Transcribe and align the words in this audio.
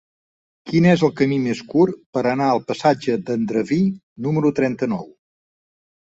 Quin 0.69 0.85
és 0.91 1.01
el 1.07 1.11
camí 1.17 1.35
més 1.41 1.59
curt 1.73 1.99
per 2.17 2.23
anar 2.31 2.47
al 2.53 2.61
passatge 2.71 3.17
d'Andreví 3.27 3.77
número 4.29 4.53
trenta-nou? 4.61 5.05